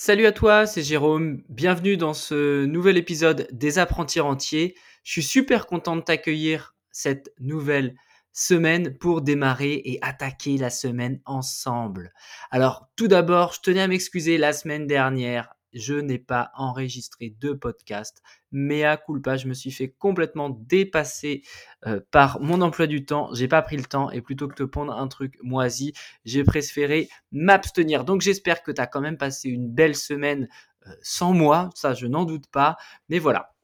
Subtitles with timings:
[0.00, 1.42] Salut à toi, c'est Jérôme.
[1.48, 4.76] Bienvenue dans ce nouvel épisode des apprentis entiers.
[5.02, 7.96] Je suis super content de t'accueillir cette nouvelle
[8.32, 12.12] semaine pour démarrer et attaquer la semaine ensemble.
[12.52, 17.52] Alors, tout d'abord, je tenais à m'excuser la semaine dernière je n'ai pas enregistré de
[17.52, 18.22] podcast.
[18.50, 21.42] Mais à culpa, je me suis fait complètement dépasser
[21.86, 23.28] euh, par mon emploi du temps.
[23.34, 25.92] J'ai pas pris le temps et plutôt que de pondre un truc moisi,
[26.24, 28.04] j'ai préféré m'abstenir.
[28.04, 30.48] Donc j'espère que tu as quand même passé une belle semaine
[30.86, 31.70] euh, sans moi.
[31.74, 32.76] Ça, je n'en doute pas.
[33.08, 33.54] Mais voilà.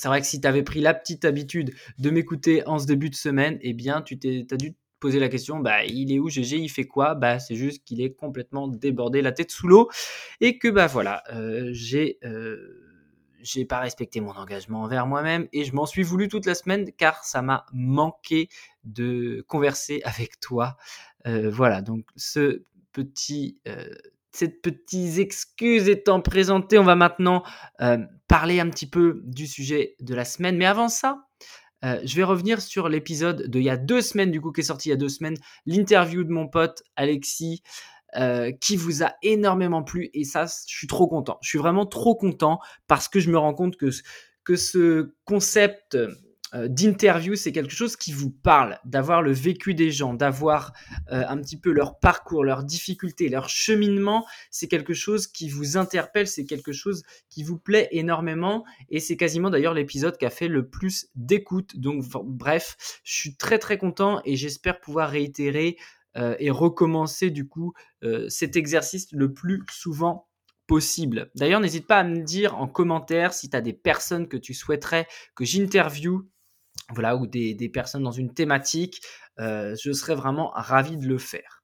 [0.00, 3.10] C'est vrai que si tu avais pris la petite habitude de m'écouter en ce début
[3.10, 6.58] de semaine, eh bien, tu t'es, dû poser la question, bah, il est où GG,
[6.58, 7.14] il fait quoi?
[7.14, 9.90] Bah, c'est juste qu'il est complètement débordé, la tête sous l'eau,
[10.40, 12.86] et que bah voilà, euh, j'ai euh,
[13.42, 16.92] j'ai pas respecté mon engagement envers moi-même et je m'en suis voulu toute la semaine
[16.98, 18.48] car ça m'a manqué
[18.84, 20.76] de converser avec toi.
[21.26, 23.60] Euh, voilà, donc ce petit
[24.32, 27.42] ces petites excuses étant présentées, on va maintenant
[28.28, 30.56] parler un petit peu du sujet de la semaine.
[30.56, 31.29] Mais avant ça,
[31.84, 34.64] euh, je vais revenir sur l'épisode d'il y a deux semaines, du coup, qui est
[34.64, 35.36] sorti il y a deux semaines,
[35.66, 37.62] l'interview de mon pote Alexis,
[38.16, 40.10] euh, qui vous a énormément plu.
[40.14, 41.38] Et ça, je suis trop content.
[41.42, 43.90] Je suis vraiment trop content parce que je me rends compte que,
[44.44, 45.96] que ce concept
[46.54, 50.72] d'interview, c'est quelque chose qui vous parle, d'avoir le vécu des gens, d'avoir
[51.12, 55.76] euh, un petit peu leur parcours, leurs difficultés, leur cheminement, c'est quelque chose qui vous
[55.76, 60.30] interpelle, c'est quelque chose qui vous plaît énormément et c'est quasiment d'ailleurs l'épisode qui a
[60.30, 61.78] fait le plus d'écoute.
[61.78, 65.76] Donc bref, je suis très très content et j'espère pouvoir réitérer
[66.16, 67.72] euh, et recommencer du coup
[68.28, 70.26] cet exercice le plus souvent
[70.70, 71.32] possible.
[71.34, 74.54] D'ailleurs, n'hésite pas à me dire en commentaire si tu as des personnes que tu
[74.54, 76.28] souhaiterais que j'interviewe
[76.92, 79.02] voilà, ou des, personnes dans une thématique,
[79.38, 81.62] euh, je serais vraiment ravi de le faire.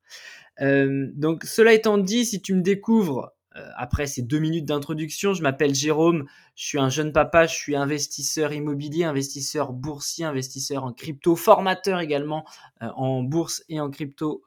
[0.61, 5.35] Euh, donc, cela étant dit, si tu me découvres euh, après ces deux minutes d'introduction,
[5.35, 10.85] je m'appelle Jérôme, je suis un jeune papa, je suis investisseur immobilier, investisseur boursier, investisseur
[10.85, 12.47] en crypto, formateur également
[12.81, 14.43] en bourse et en crypto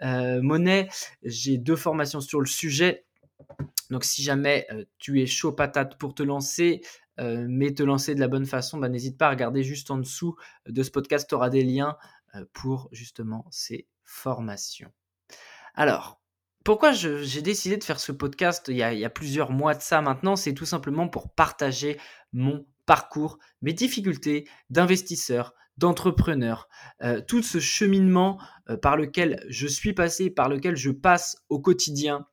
[0.00, 0.88] monnaie.
[1.22, 3.04] J'ai deux formations sur le sujet.
[3.90, 4.66] Donc si jamais
[4.98, 6.82] tu es chaud patate pour te lancer,
[7.20, 9.98] euh, mais te lancer de la bonne façon, bah, n'hésite pas à regarder juste en
[9.98, 10.36] dessous
[10.66, 11.96] de ce podcast, tu auras des liens
[12.34, 14.90] euh, pour justement ces formations.
[15.74, 16.20] Alors,
[16.64, 20.36] pourquoi j'ai décidé de faire ce podcast il y, a, plusieurs mois de ça maintenant?
[20.36, 21.98] C'est tout simplement pour partager
[22.32, 26.68] mon parcours, mes difficultés d'investisseur, d'entrepreneur,
[27.02, 28.40] euh, tout ce cheminement
[28.80, 32.26] par lequel je suis passé, par lequel je passe au quotidien,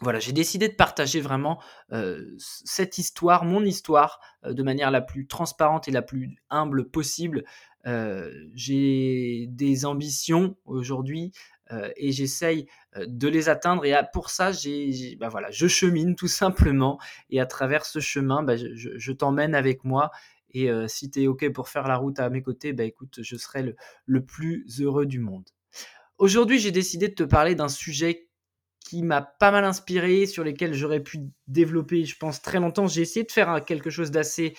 [0.00, 1.58] voilà, j'ai décidé de partager vraiment
[2.38, 7.44] cette histoire, mon histoire, de manière la plus transparente et la plus humble possible.
[8.54, 11.32] j'ai des ambitions aujourd'hui
[11.96, 12.66] et j'essaye
[13.06, 13.86] de les atteindre.
[13.86, 16.98] Et pour ça, j'ai, bah voilà, je chemine tout simplement.
[17.30, 20.10] Et à travers ce chemin, bah, je, t'emmène avec moi.
[20.50, 23.36] Et si tu es OK pour faire la route à mes côtés, bah, écoute, je
[23.36, 25.48] serai le, le plus heureux du monde.
[26.18, 28.25] Aujourd'hui, j'ai décidé de te parler d'un sujet
[28.86, 32.86] qui m'a pas mal inspiré, sur lesquels j'aurais pu développer, je pense, très longtemps.
[32.86, 34.54] J'ai essayé de faire quelque chose d'assez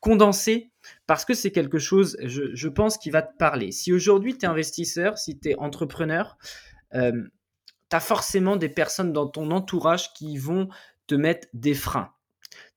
[0.00, 0.72] condensé
[1.06, 3.70] parce que c'est quelque chose, je, pense, qui va te parler.
[3.70, 6.38] Si aujourd'hui tu es investisseur, si tu es entrepreneur,
[6.94, 7.12] euh,
[7.90, 10.68] tu as forcément des personnes dans ton entourage qui vont
[11.06, 12.14] te mettre des freins.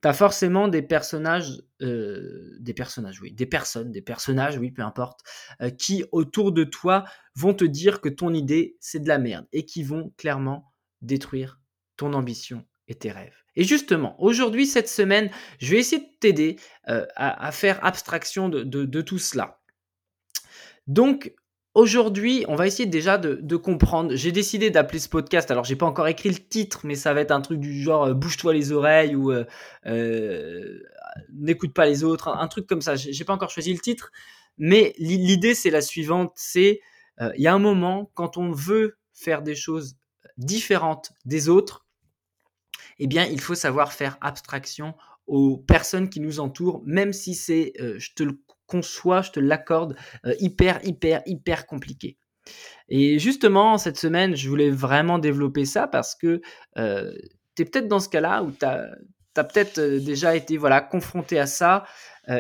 [0.02, 4.82] Tu as forcément des personnages, euh, des personnages, oui, des personnes, des personnages, oui, peu
[4.82, 5.22] importe,
[5.62, 9.48] euh, qui autour de toi vont te dire que ton idée, c'est de la merde
[9.54, 10.71] et qui vont clairement
[11.02, 11.60] détruire
[11.98, 13.36] ton ambition et tes rêves.
[13.56, 15.30] Et justement, aujourd'hui, cette semaine,
[15.60, 16.58] je vais essayer de t'aider
[16.90, 19.60] euh, à, faire abstraction de, tout cela.
[20.88, 21.34] Donc,
[21.74, 24.16] aujourd'hui, on va essayer déjà de, comprendre.
[24.16, 27.22] J'ai décidé d'appeler ce podcast, alors j'ai pas encore écrit le titre, mais ça va
[27.22, 30.80] être un truc du genre euh, bouge-toi les oreilles ou euh,
[31.34, 32.96] n'écoute pas les autres, un, truc comme ça.
[32.96, 34.12] J'ai pas encore choisi le titre,
[34.58, 36.80] mais l'idée c'est la suivante, c'est
[37.36, 39.96] il y a un moment quand on veut faire des choses
[40.38, 41.86] différente des autres,
[43.00, 44.94] eh bien, il faut savoir faire abstraction
[45.28, 49.40] aux personnes qui nous entourent, même si c'est, euh, je te le conçois, je te
[49.40, 49.96] l'accorde,
[50.26, 52.18] euh, hyper, hyper, hyper compliqué.
[52.90, 56.42] Et justement, cette semaine, je voulais vraiment développer ça parce que
[56.78, 57.14] euh,
[57.56, 61.48] tu es peut-être dans ce cas-là où tu as, peut-être déjà été voilà, confronté à
[61.48, 61.86] ça.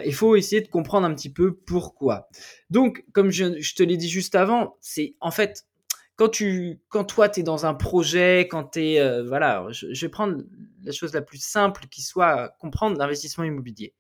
[0.05, 2.27] Il faut essayer de comprendre un petit peu pourquoi.
[2.69, 5.65] Donc, comme je, je te l'ai dit juste avant, c'est en fait
[6.21, 9.87] quand tu, quand toi, tu es dans un projet, quand tu es, euh, voilà, je,
[9.99, 10.43] vais prendre
[10.83, 13.95] la chose la plus simple qui soit comprendre l'investissement immobilier.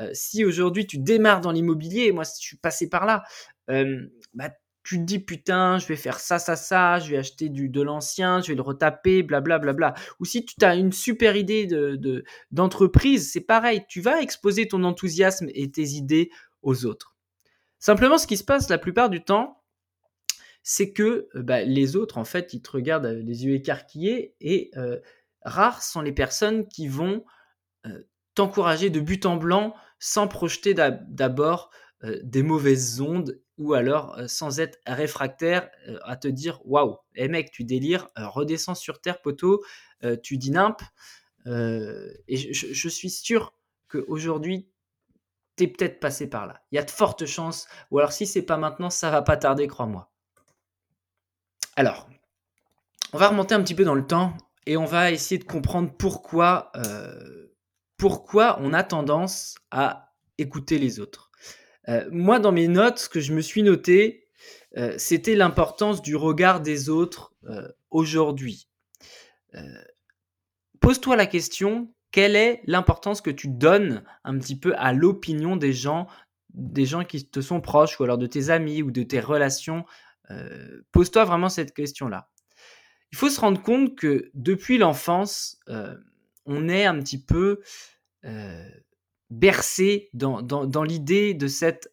[0.00, 3.22] Euh, si aujourd'hui tu démarres dans l'immobilier, moi, je suis passé par là,
[3.70, 4.50] euh, bah,
[4.82, 7.80] tu te dis putain, je vais faire ça, ça, ça, je vais acheter du, de
[7.80, 9.58] l'ancien, je vais le retaper, blablabla.
[9.58, 10.14] Bla, bla, bla.
[10.18, 14.82] Ou si tu as une super idée de, d'entreprise, c'est pareil, tu vas exposer ton
[14.82, 16.28] enthousiasme et tes idées
[16.62, 17.14] aux autres.
[17.78, 19.61] Simplement, ce qui se passe la plupart du temps,
[20.62, 24.70] c'est que euh, bah, les autres, en fait, ils te regardent les yeux écarquillés et
[24.76, 24.98] euh,
[25.42, 27.24] rares sont les personnes qui vont
[27.86, 28.02] euh,
[28.34, 31.70] t'encourager de but en blanc sans projeter d'abord
[32.24, 35.70] des mauvaises ondes ou alors sans être réfractaire
[36.02, 39.62] à te dire waouh, hé mec, tu délires, redescends sur terre, poteau,
[40.24, 40.82] tu dis nimp.
[41.46, 43.54] et je, je, suis sûr
[43.86, 44.68] qu'aujourd'hui,
[45.56, 46.64] tu es peut-être passé par là.
[46.72, 49.36] Il y a de fortes chances, ou alors si c'est pas maintenant, ça va pas
[49.36, 50.11] tarder, crois-moi.
[51.74, 52.06] Alors,
[53.14, 54.36] on va remonter un petit peu dans le temps
[54.66, 57.46] et on va essayer de comprendre pourquoi, euh,
[57.96, 61.30] pourquoi on a tendance à écouter les autres.
[61.88, 64.28] Euh, moi, dans mes notes, ce que je me suis noté,
[64.76, 67.32] euh, c'était l'importance du regard des autres
[67.90, 68.68] aujourd'hui.
[70.80, 75.72] Pose-toi la question, quelle est l'importance que tu donnes un petit peu à l'opinion des
[75.72, 76.06] gens,
[76.54, 79.84] des gens qui te sont proches, ou alors de tes amis, ou de tes relations
[80.30, 82.28] euh, pose-toi vraiment cette question-là.
[83.10, 85.94] Il faut se rendre compte que depuis l'enfance, euh,
[86.46, 87.60] on est un petit peu
[88.24, 88.68] euh,
[89.30, 91.90] bercé dans, dans, l'idée de cette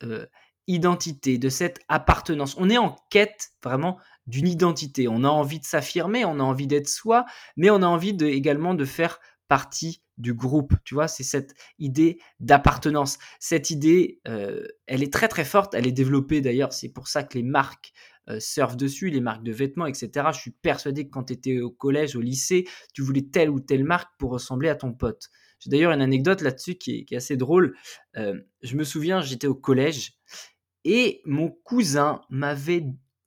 [0.68, 2.56] identité, de cette appartenance.
[2.58, 3.98] On est en quête vraiment
[4.28, 5.08] d'une identité.
[5.08, 7.26] On a envie de s'affirmer, on a envie d'être soi,
[7.58, 10.74] mais on a envie également de faire partie du groupe.
[10.84, 13.18] Tu vois, c'est cette idée d'appartenance.
[13.40, 15.74] Cette idée, elle est très très forte.
[15.74, 16.72] Elle est développée d'ailleurs.
[16.72, 17.94] C'est pour ça que les marques
[18.30, 20.28] euh, surfent dessus, les marques de vêtements, etc.
[20.34, 23.60] Je suis persuadé que quand tu étais au collège, au lycée, tu voulais telle ou
[23.60, 25.30] telle marque pour ressembler à ton pote.
[25.60, 27.76] J'ai d'ailleurs une anecdote là-dessus qui, est, assez drôle.
[28.18, 30.14] Euh, je me souviens, j'étais au collège
[30.86, 32.86] et mon cousin m'avait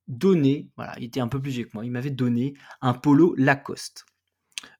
[0.08, 3.34] donné, voilà, il était un peu plus vieux que moi, il m'avait donné un polo
[3.36, 4.04] Lacoste.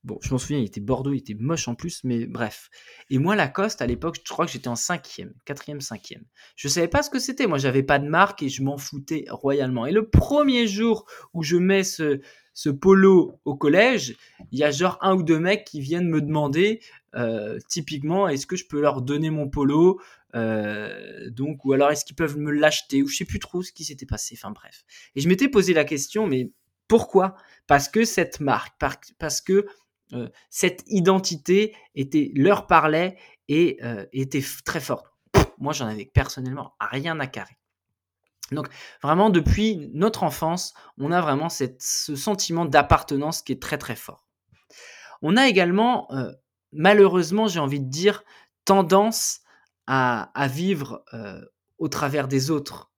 [0.05, 2.70] Bon, je m'en souviens, il était Bordeaux, il était moche en plus, mais bref.
[3.11, 6.25] Et moi, Lacoste, à l'époque, je crois que j'étais en cinquième, quatrième, cinquième.
[6.56, 7.46] Je savais pas ce que c'était.
[7.46, 9.87] Moi, j'avais pas de marque et je m'en foutais royalement.
[9.87, 12.20] Et le premier jour où je mets ce,
[12.55, 14.17] ce polo au collège,
[14.50, 16.81] il y a genre un ou deux mecs qui viennent me demander,
[17.14, 20.00] euh, typiquement, est-ce que je peux leur donner mon polo
[20.35, 23.70] euh, donc, ou alors est-ce qu'ils peuvent me l'acheter, ou je sais plus trop ce
[23.70, 24.35] qui s'était passé.
[24.38, 24.85] Enfin bref.
[25.14, 26.50] Et je m'étais posé la question, mais
[26.88, 27.37] pourquoi?
[27.73, 28.79] Parce que cette marque,
[29.19, 29.67] parce que
[30.13, 33.17] euh, cette identité était, leur parlait
[33.49, 35.07] et euh, était très forte.
[35.57, 37.57] moi, j'en avais personnellement rien à carrer.
[38.51, 38.69] Donc
[39.03, 44.29] vraiment, depuis notre enfance, on a vraiment ce sentiment d'appartenance qui est très très fort.
[45.23, 46.31] On a également, euh,
[46.73, 48.23] malheureusement, j'ai envie de dire,
[48.67, 49.41] tendance
[49.87, 51.07] à, vivre
[51.79, 52.93] au travers des autres.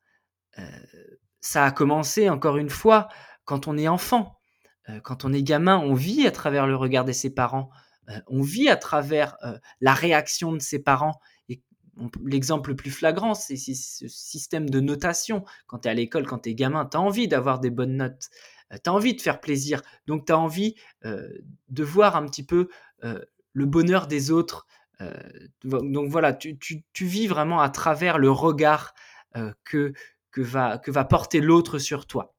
[1.41, 3.07] ça a commencé, encore une fois,
[3.45, 4.41] quand on est enfant,
[5.03, 7.71] quand on est gamin, on vit à travers le regard de ses parents,
[8.11, 11.21] euh, on vit à travers euh, la réaction de ses parents.
[11.49, 11.63] Et
[12.25, 15.45] l'exemple le plus flagrant, c'est ce système de notation.
[15.67, 17.97] Quand tu es à l'école, quand tu es gamin, tu as envie d'avoir des bonnes
[17.97, 18.29] notes,
[18.71, 22.69] tu as envie de faire plaisir, donc tu as envie de voir un petit peu
[23.01, 24.67] le bonheur des autres.
[25.63, 28.95] donc voilà, tu, vis vraiment à travers le regard
[29.63, 29.93] que,
[30.33, 32.35] que, va, que va porter l'autre sur toi.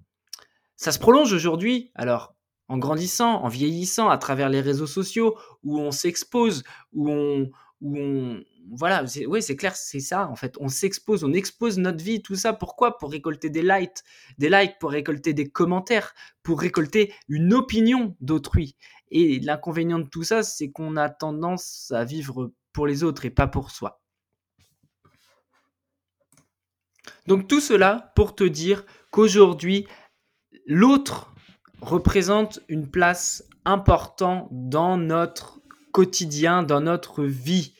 [0.75, 2.34] Ça se prolonge aujourd'hui, alors
[2.67, 7.49] en grandissant, en vieillissant, à travers les réseaux sociaux, où on s'expose, où on,
[7.81, 10.55] où on, voilà, oui, c'est clair, c'est ça en fait.
[10.59, 12.53] On s'expose, on expose notre vie, tout ça.
[12.53, 12.97] Pourquoi?
[12.97, 13.99] Pour récolter des likes,
[14.37, 18.75] des likes, pour récolter des commentaires, pour récolter une opinion d'autrui.
[19.11, 23.29] Et l'inconvénient de tout ça, c'est qu'on a tendance à vivre pour les autres et
[23.29, 24.01] pas pour soi.
[27.27, 29.85] Donc tout cela pour te dire qu'aujourd'hui,
[30.65, 31.31] L'autre
[31.81, 37.73] représente une place importante dans notre quotidien, dans notre vie.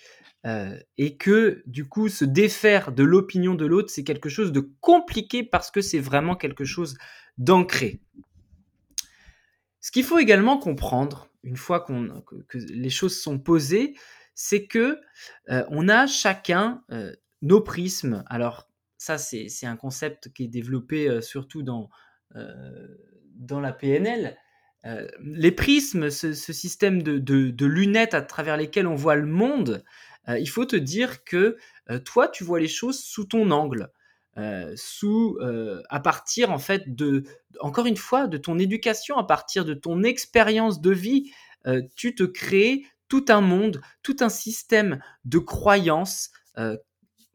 [0.45, 4.59] Euh, et que du coup, se défaire de l'opinion de l'autre, c'est quelque chose de
[4.79, 6.97] compliqué parce que c'est vraiment quelque chose
[7.39, 7.99] d'ancré.
[9.81, 13.95] Ce qu'il faut également comprendre, une fois que, les choses sont posées,
[14.35, 14.99] c'est que
[15.49, 17.11] euh, on a chacun euh,
[17.41, 18.23] nos prismes.
[18.27, 21.89] Alors ça, c'est un concept qui est développé surtout dans,
[23.35, 24.37] dans la PNL.
[24.85, 29.83] Euh, les prismes, ce, système de, lunettes à travers lesquelles on voit le monde,
[30.29, 31.57] euh, il faut te dire que
[32.03, 33.89] toi, tu vois les choses sous ton angle.
[34.75, 35.37] sous
[35.89, 37.23] à partir en fait de
[37.61, 41.31] encore une fois de ton éducation à partir de ton expérience de vie
[41.95, 46.31] tu te crées tout un monde tout un système de croyances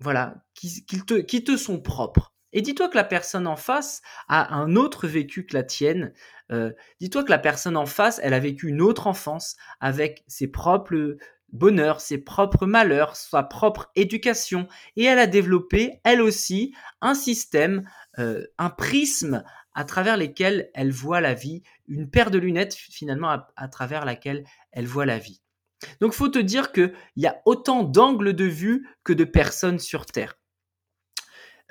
[0.01, 4.55] voilà qui, te, qui te sont propres Et dis-toi que la personne en face a
[4.55, 6.13] un autre vécu que la tienne.
[6.51, 10.49] Euh, dis-toi que la personne en face, elle a vécu une autre enfance avec ses
[10.49, 11.17] propres
[11.53, 14.69] bonheurs, ses propres malheurs, sa propre éducation.
[14.97, 17.89] Et elle a développé, elle aussi, un système,
[18.19, 23.37] euh, un prisme à travers lesquels elle voit la vie, une paire de lunettes finalement
[23.57, 25.41] à, travers laquelle elle voit la vie.
[26.01, 30.07] Donc faut te dire qu'il y a autant d'angles de vue que de personnes sur
[30.07, 30.40] Terre.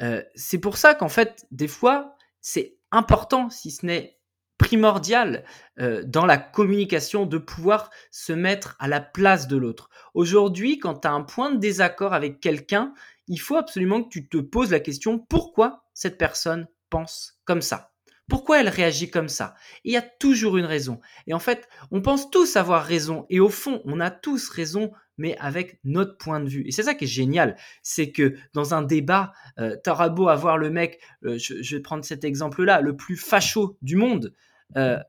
[0.01, 4.20] Euh, c'est pour ça qu'en fait, des fois, c'est important, si ce n'est
[4.58, 5.46] primordial
[5.79, 9.89] euh, dans la communication de pouvoir se mettre à la place de l'autre.
[10.13, 12.94] Aujourd'hui, quand tu as un point de désaccord avec quelqu'un,
[13.27, 17.88] il faut absolument que tu te poses la question pourquoi cette personne pense comme ça?
[18.29, 19.55] Pourquoi elle réagit comme ça?
[19.83, 21.01] Il y a toujours une raison.
[21.27, 23.25] Et en fait, on pense tous avoir raison.
[23.29, 26.63] Et au fond, on a tous raison, mais avec notre point de vue.
[26.65, 27.57] Et c'est ça qui est génial.
[27.81, 32.05] C'est que dans un débat, euh, t'auras beau avoir le mec, euh, je, vais prendre
[32.05, 34.33] cet exemple-là, le plus facho du monde.
[34.77, 35.00] Euh,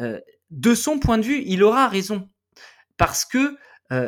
[0.00, 2.28] euh, de son point de vue, il aura raison.
[2.96, 3.56] Parce que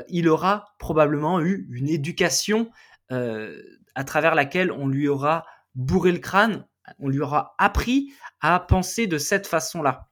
[0.08, 2.68] il aura probablement eu une éducation
[3.10, 5.44] à travers laquelle on lui aura
[5.76, 6.66] bourré le crâne,
[6.98, 10.08] on lui aura appris à penser de cette façon-là.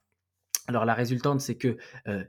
[0.68, 1.76] Alors la résultante, c'est que
[2.08, 2.24] euh,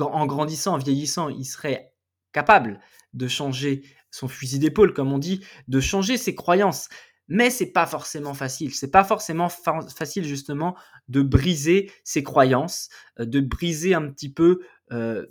[0.00, 1.92] en grandissant, en vieillissant, il serait
[2.32, 2.80] capable
[3.12, 6.88] de changer son fusil d'épaule, comme on dit, de changer ses croyances.
[7.28, 8.74] Mais c'est pas forcément facile.
[8.74, 10.76] C'est pas forcément facile justement
[11.08, 12.88] de briser ses croyances,
[13.18, 14.60] euh, de briser un petit peu,
[14.92, 15.26] euh,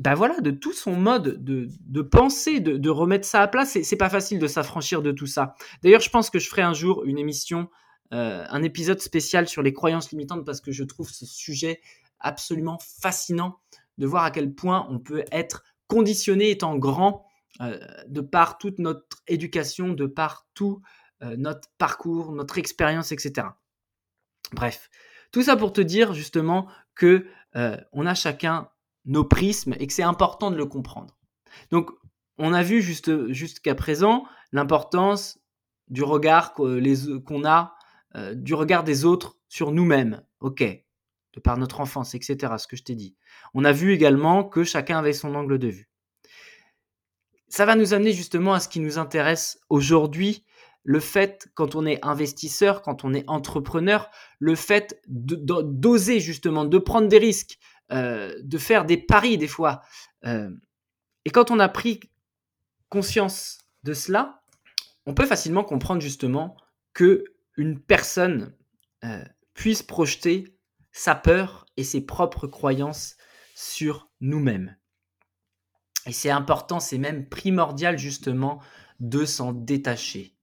[0.00, 3.76] ben voilà, de tout son mode de, de penser, de, de, remettre ça à place.
[3.82, 5.54] C'est pas facile de s'affranchir de tout ça.
[5.82, 7.68] D'ailleurs, je pense que je ferai un jour une émission
[8.12, 11.80] euh, un épisode spécial sur les croyances limitantes parce que je trouve ce sujet
[12.18, 13.60] absolument fascinant
[13.98, 17.24] de voir à quel point on peut être conditionné étant grand
[17.60, 17.78] euh,
[18.08, 20.82] de par toute notre éducation, de par tout
[21.22, 23.46] euh, notre parcours, notre expérience, etc.
[24.52, 24.90] Bref,
[25.30, 27.26] tout ça pour te dire justement que
[27.92, 28.68] on a chacun
[29.04, 31.18] nos prismes et que c'est important de le comprendre.
[31.70, 31.90] Donc,
[32.38, 35.38] on a vu jusqu'à présent l'importance
[35.88, 37.74] du regard qu'on a
[38.16, 40.22] euh, du regard des autres sur nous-mêmes.
[40.40, 42.54] Ok, de par notre enfance, etc.
[42.58, 43.16] Ce que je t'ai dit.
[43.54, 45.90] On a vu également que chacun avait son angle de vue.
[47.48, 50.44] Ça va nous amener justement à ce qui nous intéresse aujourd'hui,
[50.82, 56.78] le fait, quand on est investisseur, quand on est entrepreneur, le fait d'oser justement, de
[56.78, 57.58] prendre des risques,
[57.92, 59.82] euh, de faire des paris des fois.
[60.24, 60.50] Euh,
[61.24, 62.00] et quand on a pris
[62.88, 64.42] conscience de cela,
[65.06, 66.56] on peut facilement comprendre justement
[66.92, 67.24] que
[67.56, 68.54] une personne
[69.04, 70.56] euh, puisse projeter
[70.92, 73.16] sa peur et ses propres croyances
[73.54, 74.76] sur nous-mêmes.
[76.06, 78.62] Et c'est important, c'est même primordial justement
[79.00, 80.36] de s'en détacher.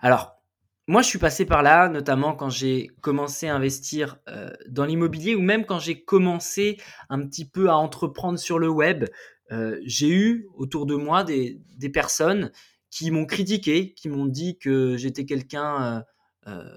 [0.00, 0.42] Alors,
[0.86, 5.34] moi, je suis passé par là, notamment quand j'ai commencé à investir euh, dans l'immobilier
[5.34, 9.06] ou même quand j'ai commencé un petit peu à entreprendre sur le web.
[9.50, 11.58] Euh, j'ai eu autour de moi des,
[11.92, 12.52] personnes
[12.90, 16.04] qui m'ont critiqué, qui m'ont dit que j'étais quelqu'un
[16.46, 16.70] euh,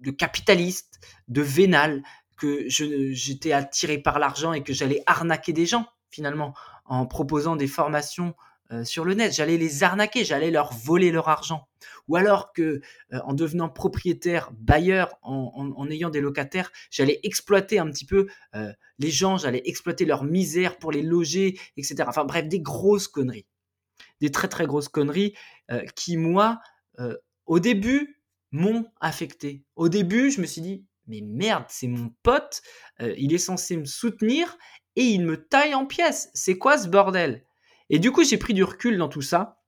[0.00, 2.02] de capitaliste, de vénal,
[2.36, 7.66] que j'étais attiré par l'argent et que j'allais arnaquer des gens finalement en proposant des
[7.66, 8.34] formations
[8.72, 9.32] euh, sur le net.
[9.34, 11.68] J'allais les arnaquer, j'allais leur voler leur argent.
[12.08, 12.80] Ou alors que
[13.12, 18.26] euh, en devenant propriétaire, bailleur, en, ayant des locataires, j'allais exploiter un petit peu
[18.98, 22.04] les gens, j'allais exploiter leur misère pour les loger, etc.
[22.06, 23.46] Enfin bref, des grosses conneries.
[24.20, 25.34] Des très très grosses conneries
[25.94, 26.60] qui, moi,
[27.46, 28.18] au début,
[28.50, 29.64] m'ont affecté.
[29.76, 32.62] Au début, je me suis dit, mais merde, c'est mon pote,
[33.00, 34.56] euh, il est censé me soutenir
[34.96, 36.30] et il me taille en pièces.
[36.34, 37.44] C'est quoi ce bordel?
[37.90, 39.60] Et du coup, j'ai pris du recul dans tout ça.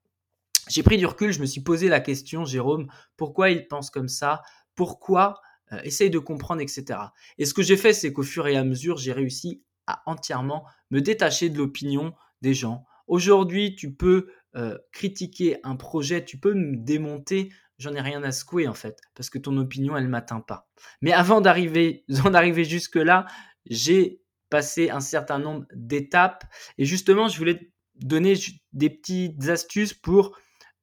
[0.68, 2.86] J'ai pris du recul, je me suis posé la question, Jérôme,
[3.16, 4.42] pourquoi il pense comme ça?
[4.74, 5.40] Pourquoi
[5.72, 6.98] euh, Essaye de comprendre, etc.
[7.38, 10.64] Et ce que j'ai fait, c'est qu'au fur et à mesure, j'ai réussi à entièrement
[10.90, 12.84] me détacher de l'opinion des gens.
[13.08, 17.50] Aujourd'hui, tu peux euh, critiquer un projet, tu peux me démonter
[17.80, 20.68] j'en ai rien à secouer en fait, parce que ton opinion, elle m'atteint pas.
[21.00, 23.26] Mais avant d'arriver, d'en arriver jusque-là,
[23.66, 26.44] j'ai passé un certain nombre d'étapes,
[26.76, 27.69] et justement, je voulais
[28.00, 28.34] donner
[28.72, 30.36] des petites astuces pour,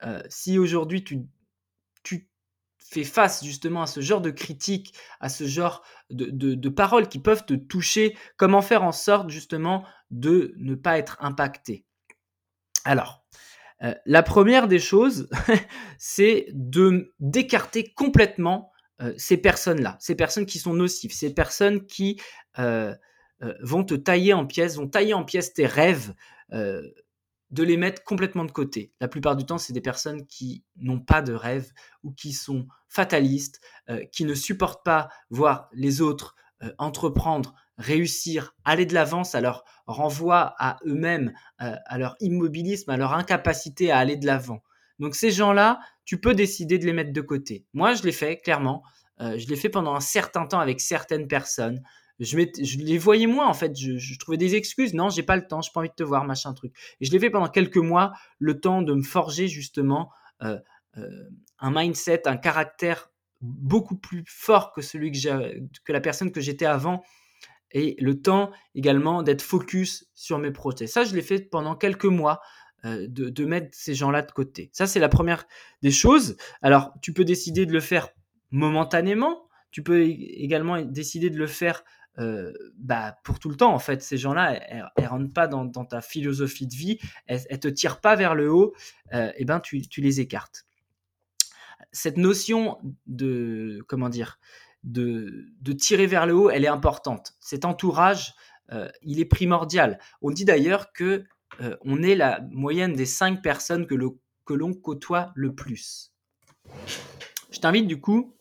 [0.03, 1.27] euh, si aujourd'hui tu,
[2.89, 7.45] fais face justement à ce genre de critiques, à ce genre de, paroles qui peuvent
[7.45, 11.83] te toucher, comment faire en sorte justement de ne pas être impacté?
[12.85, 13.25] Alors,
[13.83, 15.27] euh, la première des choses,
[15.97, 18.71] c'est de d'écarter complètement
[19.01, 22.21] euh, ces personnes-là, ces personnes qui sont nocives, ces personnes qui
[22.55, 26.13] vont te tailler en pièces, vont tailler en pièces tes rêves,
[27.49, 28.91] de les mettre complètement de côté.
[28.99, 31.71] La plupart du temps, c'est des personnes qui n'ont pas de rêve
[32.03, 38.55] ou qui sont fatalistes, euh, qui ne supportent pas voir les autres euh, entreprendre, réussir,
[38.65, 39.23] aller de l'avant.
[39.23, 44.25] Ça leur renvoie à eux-mêmes, euh, à leur immobilisme, à leur incapacité à aller de
[44.25, 44.61] l'avant.
[44.99, 47.65] Donc ces gens-là, tu peux décider de les mettre de côté.
[47.73, 48.83] Moi, je l'ai fait, clairement.
[49.19, 51.83] je l'ai fait pendant un certain temps avec certaines personnes
[52.19, 52.37] je,
[52.77, 53.75] les voyais moins en fait.
[53.77, 54.93] Je, trouvais des excuses.
[54.93, 56.73] Non, j'ai pas le temps, j'ai pas envie de te voir, machin truc.
[56.99, 60.57] Et je l'ai fait pendant quelques mois, le temps de me forger justement euh,
[60.97, 61.09] euh,
[61.59, 66.65] un mindset, un caractère beaucoup plus fort que celui que, que la personne que j'étais
[66.65, 67.03] avant.
[67.71, 70.87] Et le temps également d'être focus sur mes projets.
[70.87, 72.39] Ça, je l'ai fait pendant quelques mois.
[72.85, 74.69] Euh, de, mettre ces gens-là de côté.
[74.71, 75.47] Ça, c'est la première
[75.81, 76.37] des choses.
[76.61, 78.09] Alors, tu peux décider de le faire
[78.51, 79.47] momentanément.
[79.71, 81.83] Tu peux également décider de le faire
[82.19, 84.01] euh, bah, pour tout le temps, en fait.
[84.01, 88.01] Ces gens-là, elles, ne rentrent pas dans, ta philosophie de vie, elles, ne te tirent
[88.01, 88.73] pas vers le haut,
[89.13, 90.65] euh, et ben tu, les écartes.
[91.91, 94.39] Cette notion de, comment dire,
[94.83, 97.35] de, tirer vers le haut, elle est importante.
[97.39, 98.33] Cet entourage,
[98.71, 99.99] euh, il est primordial.
[100.21, 101.25] On dit d'ailleurs que
[101.85, 103.95] on est la moyenne des cinq personnes que
[104.53, 106.11] l'on côtoie le plus.
[107.49, 108.35] Je t'invite du coup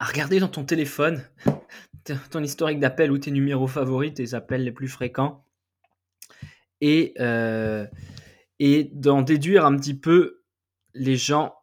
[0.00, 1.24] à regarder dans ton téléphone
[2.30, 5.44] ton historique d'appel ou tes numéros favoris, tes appels les plus fréquents,
[6.80, 7.86] et, euh,
[8.58, 10.42] et d'en déduire un petit peu
[10.94, 11.54] les gens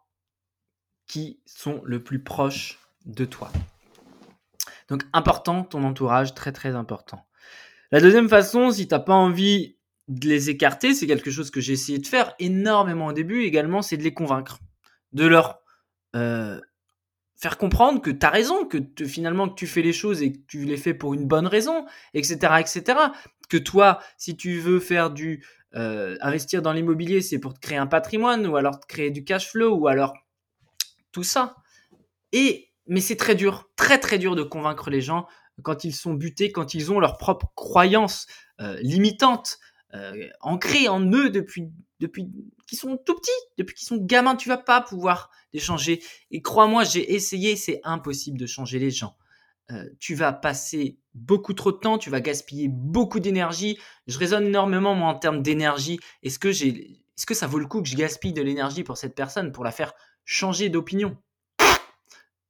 [1.07, 3.51] qui sont le plus proches de toi.
[4.89, 7.25] Donc important, ton entourage, très très important.
[7.91, 11.61] La deuxième façon, si tu n'as pas envie de les écarter, c'est quelque chose que
[11.61, 14.59] j'ai essayé de faire énormément au début également, c'est de les convaincre,
[15.13, 15.61] de leur
[16.15, 16.59] euh,
[17.35, 20.39] faire comprendre que tu as raison, que finalement que tu fais les choses et que
[20.47, 22.99] tu les fais pour une bonne raison, etc., etc.
[23.49, 27.77] Que toi, si tu veux faire du euh, investir dans l'immobilier, c'est pour te créer
[27.77, 30.13] un patrimoine ou alors te créer du cash flow ou alors
[31.11, 31.55] tout ça.
[32.31, 35.27] Et mais c'est très dur, très très dur de convaincre les gens
[35.63, 38.27] quand ils sont butés, quand ils ont leurs propres croyances
[38.61, 39.57] euh, limitantes
[39.93, 42.29] euh, ancrées en eux depuis depuis
[42.67, 46.01] qu'ils sont tout petits, depuis qu'ils sont gamins, tu vas pas pouvoir les changer.
[46.31, 49.15] Et crois-moi, j'ai essayé, c'est impossible de changer les gens.
[49.71, 53.79] Euh, tu vas passer beaucoup trop de temps, tu vas gaspiller beaucoup d'énergie.
[54.07, 55.99] Je raisonne énormément moi en termes d'énergie.
[56.21, 58.97] Est-ce que j'ai, est-ce que ça vaut le coup que je gaspille de l'énergie pour
[58.97, 59.93] cette personne pour la faire
[60.23, 61.17] changer d'opinion?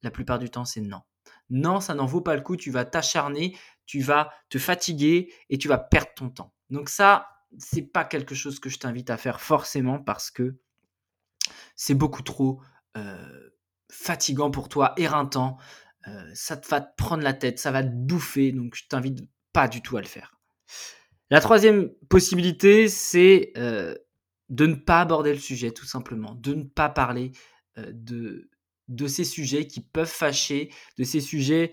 [0.01, 1.01] La plupart du temps, c'est non.
[1.49, 2.57] Non, ça n'en vaut pas le coup.
[2.57, 6.53] Tu vas t'acharner, tu vas te fatiguer et tu vas perdre ton temps.
[6.69, 10.55] Donc ça, c'est pas quelque chose que je t'invite à faire forcément parce que
[11.75, 12.61] c'est beaucoup trop
[13.89, 15.57] fatigant pour toi, éreintant.
[16.33, 19.19] Ça va te prendre la tête, ça va te bouffer, donc je t'invite
[19.53, 20.39] pas du tout à le faire.
[21.29, 26.89] La troisième possibilité, c'est de ne pas aborder le sujet, tout simplement, de ne pas
[26.89, 27.31] parler
[27.77, 28.49] de,
[28.87, 31.71] de ces sujets qui peuvent fâcher, de ces sujets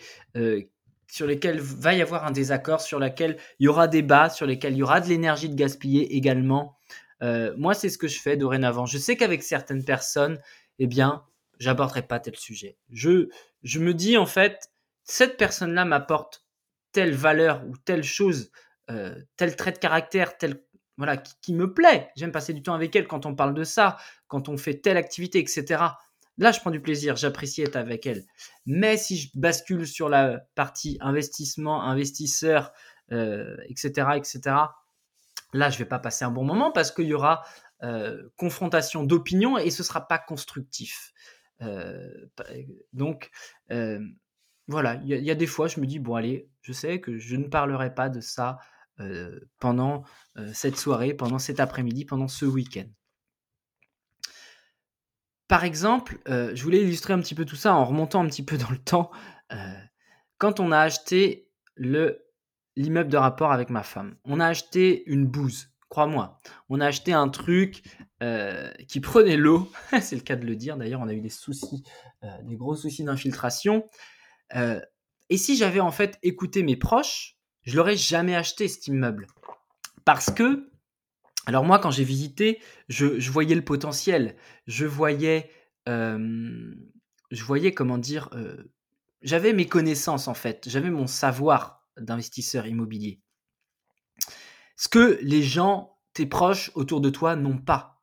[1.12, 4.72] sur lesquels va y avoir un désaccord, sur lesquels il y aura débat, sur lesquels
[4.72, 6.78] il y aura de l'énergie de gaspiller également.
[7.20, 8.86] Euh, moi, c'est ce que je fais dorénavant.
[8.86, 10.40] Je sais qu'avec certaines personnes,
[10.78, 11.22] eh bien,
[11.58, 12.78] j'aborderai pas tel sujet.
[12.90, 13.28] Je,
[13.62, 14.70] je me dis en fait,
[15.04, 16.46] cette personne-là m'apporte
[16.92, 18.50] telle valeur ou telle chose,
[18.90, 20.64] euh, tel trait de caractère, tel
[20.96, 22.08] voilà qui me plaît.
[22.16, 23.98] J'aime passer du temps avec elle quand on parle de ça,
[24.28, 25.84] quand on fait telle activité, etc.
[26.38, 28.24] Là, je prends du plaisir, j'apprécie être avec elle.
[28.64, 32.72] Mais si je bascule sur la partie investissement, investisseur,
[33.12, 34.56] euh, etc., etc.,
[35.52, 37.42] là, je vais pas passer un bon moment parce qu'il y aura
[37.82, 41.12] euh, confrontation d'opinions et ce sera pas constructif.
[41.60, 42.08] Euh,
[42.92, 43.30] donc,
[44.68, 47.36] voilà, il y, a des fois, je me dis, bon, allez, je sais que je
[47.36, 48.58] ne parlerai pas de ça
[49.58, 50.04] pendant
[50.52, 52.86] cette soirée, pendant cet après-midi, pendant ce week-end.
[55.52, 58.42] Par exemple, euh, je voulais illustrer un petit peu tout ça en remontant un petit
[58.42, 59.10] peu dans le temps.
[59.52, 59.56] Euh,
[60.38, 62.24] quand on a acheté le
[62.74, 66.38] l'immeuble de rapport avec ma femme, on a acheté une bouse, crois-moi.
[66.70, 67.82] On a acheté un truc
[68.22, 70.78] euh, qui prenait l'eau, c'est le cas de le dire.
[70.78, 71.82] D'ailleurs, on a eu des soucis,
[72.44, 73.84] des gros soucis d'infiltration.
[74.54, 79.26] et si j'avais en fait écouté mes proches, je l'aurais jamais acheté cet immeuble,
[80.06, 80.71] parce que
[81.46, 84.36] alors moi, quand j'ai visité, je, voyais le potentiel.
[84.66, 85.50] Je voyais,
[85.86, 88.30] je voyais comment dire,
[89.22, 93.20] j'avais mes connaissances en fait, j'avais mon savoir d'investisseur immobilier.
[94.76, 98.02] Ce que les gens, tes proches autour de toi n'ont pas.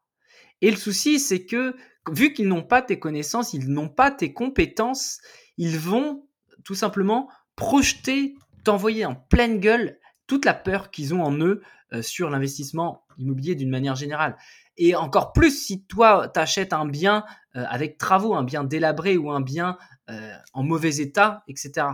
[0.62, 1.75] Et le souci, c'est que
[2.12, 5.19] vu qu'ils n'ont pas tes connaissances, ils n'ont pas tes compétences,
[5.58, 6.28] ils vont
[6.65, 11.62] tout simplement projeter, t'envoyer en pleine gueule toute la peur qu'ils ont en eux
[12.02, 14.36] sur l'investissement immobilier d'une manière générale.
[14.77, 19.17] Et encore plus si toi, tu achètes un bien euh, avec travaux, un bien délabré
[19.17, 19.77] ou un bien
[20.10, 21.88] euh, en mauvais état, etc.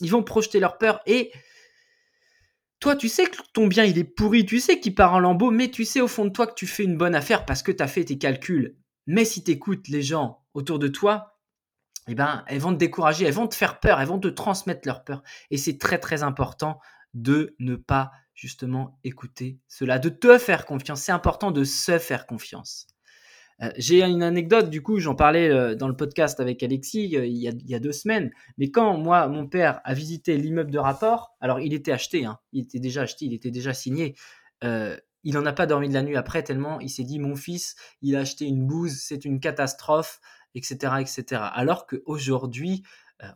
[0.00, 1.32] Ils vont projeter leur peur et
[2.80, 5.50] toi, tu sais que ton bien, il est pourri, tu sais qu'il part en lambeaux,
[5.50, 7.72] mais tu sais au fond de toi que tu fais une bonne affaire parce que
[7.72, 8.76] tu as fait tes calculs.
[9.06, 11.38] Mais si tu écoutes les gens autour de toi,
[12.06, 14.86] eh ben, elles vont te décourager, elles vont te faire peur, elles vont te transmettre
[14.86, 15.22] leur peur.
[15.50, 16.78] Et c'est très très important
[17.14, 21.02] de ne pas justement écouter cela, de te faire confiance.
[21.02, 22.86] C'est important de se faire confiance.
[23.60, 27.26] Euh, j'ai une anecdote, du coup, j'en parlais euh, dans le podcast avec Alexis euh,
[27.26, 28.30] il, y a, deux semaines.
[28.56, 32.38] Mais quand moi, mon père a visité l'immeuble de rapport, alors il était acheté, hein,
[32.52, 34.14] il était déjà acheté, il était déjà signé.
[34.62, 37.74] il n'en a pas dormi de la nuit après tellement il s'est dit mon fils,
[38.02, 40.20] il a acheté une bouse, c'est une catastrophe,
[40.54, 41.42] etc., etc.
[41.52, 42.84] Alors qu'aujourd'hui,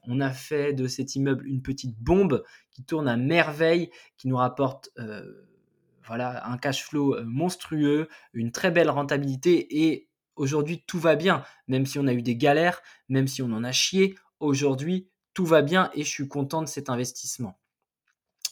[0.05, 4.37] on a fait de cet immeuble une petite bombe qui tourne à merveille, qui nous
[4.37, 4.91] rapporte
[6.07, 11.87] voilà, un cash flow monstrueux, une très belle rentabilité et aujourd'hui tout va bien, même
[11.87, 15.63] si on a eu des galères, même si on en a chié, aujourd'hui tout va
[15.63, 17.59] bien et je suis content de cet investissement.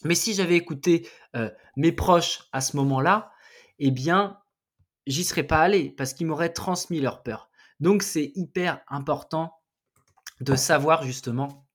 [0.04, 1.08] Mais si j'avais écouté
[1.76, 3.32] mes proches à ce moment-là,
[3.78, 4.38] eh bien,
[5.06, 7.50] j'y serais pas allé parce qu'ils m'auraient transmis leur peur.
[7.80, 9.59] Donc c'est hyper important
[10.40, 11.66] de savoir justement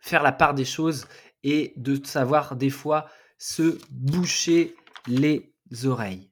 [0.00, 1.06] faire la part des choses
[1.42, 3.06] et de savoir des fois
[3.38, 4.74] se boucher
[5.06, 6.30] les oreilles.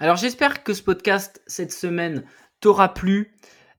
[0.00, 2.24] Alors j'espère que ce podcast cette semaine
[2.60, 3.36] t'aura plu.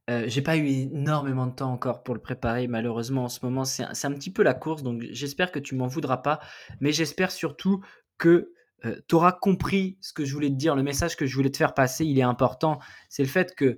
[0.09, 3.63] Euh, j'ai pas eu énormément de temps encore pour le préparer, malheureusement en ce moment
[3.63, 6.39] c'est un, petit peu la course, donc j'espère que tu m'en voudras pas,
[6.79, 7.83] mais j'espère surtout
[8.17, 8.51] que
[8.85, 11.51] euh, tu auras compris ce que je voulais te dire, le message que je voulais
[11.51, 13.77] te faire passer, il est important, c'est le fait que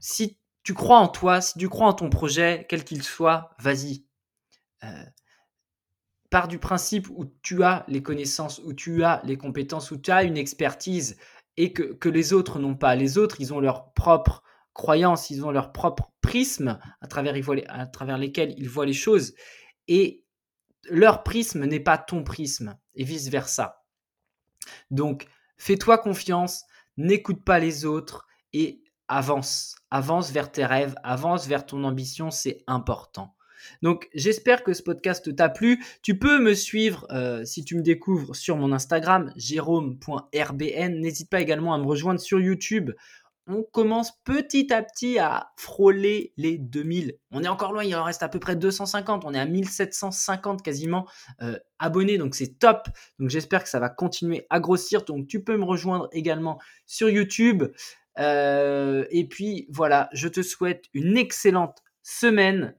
[0.00, 4.04] si tu crois en toi, si tu crois en ton projet, quel qu'il soit, vas-y.
[4.84, 5.04] Euh,
[6.30, 10.10] pars du principe où tu as les connaissances, où tu as les compétences, où tu
[10.10, 11.16] as une expertise
[11.56, 12.96] et que, les autres n'ont pas.
[12.96, 17.34] Les autres, ils ont leur propre croyance, ils ont leur propre prisme à travers,
[17.68, 19.34] à travers lesquels ils voient les choses.
[19.88, 20.24] Et
[20.88, 23.84] leur prisme n'est pas ton prisme et vice-versa.
[24.90, 26.64] Donc, fais-toi confiance,
[26.96, 28.81] n'écoute pas les autres et
[29.16, 29.76] avance.
[29.90, 33.34] Avance vers tes rêves, avance vers ton ambition, c'est important.
[33.82, 35.84] Donc j'espère que ce podcast t'a plu.
[36.02, 41.00] Tu peux me suivre euh, si tu me découvres sur mon Instagram, jérôme.rbn.
[41.00, 42.90] N'hésite pas également à me rejoindre sur YouTube.
[43.48, 47.18] On commence petit à petit à frôler les 2000.
[47.32, 49.24] On est encore loin, il en reste à peu près 250.
[49.24, 51.08] On est à 1750 quasiment
[51.42, 52.88] euh, abonnés, donc c'est top.
[53.18, 55.04] Donc j'espère que ça va continuer à grossir.
[55.04, 57.64] Donc tu peux me rejoindre également sur YouTube.
[58.18, 62.74] Euh, et puis voilà, je te souhaite une excellente semaine.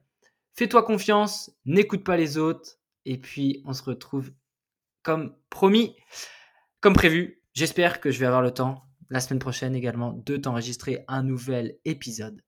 [0.54, 2.78] Fais-toi confiance, n'écoute pas les autres.
[3.04, 4.30] Et puis, on se retrouve
[5.02, 5.96] comme promis,
[6.80, 7.42] comme prévu.
[7.52, 11.78] J'espère que je vais avoir le temps la semaine prochaine également de t'enregistrer un nouvel
[11.84, 12.40] épisode.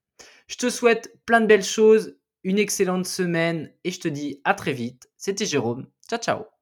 [0.48, 4.54] Je te souhaite plein de belles choses, une excellente semaine et je te dis à
[4.54, 5.08] très vite.
[5.16, 5.86] C'était Jérôme.
[6.08, 6.55] Ciao, ciao.